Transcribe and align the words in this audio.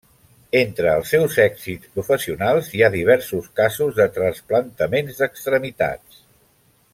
Entre 0.59 0.87
els 0.99 1.11
seus 1.15 1.35
èxits 1.43 1.91
professionals 1.99 2.71
hi 2.77 2.81
ha 2.81 2.89
diversos 2.95 3.51
casos 3.61 4.01
de 4.01 4.09
trasplantaments 4.17 5.21
d'extremitats. 5.21 6.25